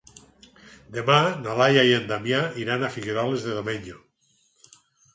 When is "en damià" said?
1.99-2.41